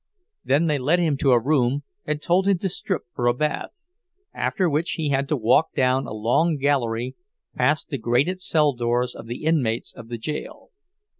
[0.43, 3.81] Then they led him to a room and told him to strip for a bath;
[4.33, 7.15] after which he had to walk down a long gallery,
[7.53, 10.71] past the grated cell doors of the inmates of the jail.